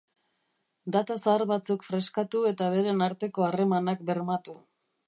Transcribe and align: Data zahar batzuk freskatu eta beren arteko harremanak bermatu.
Data 0.95 1.17
zahar 1.25 1.45
batzuk 1.53 1.85
freskatu 1.91 2.43
eta 2.53 2.73
beren 2.77 3.05
arteko 3.11 3.47
harremanak 3.51 4.07
bermatu. 4.13 4.63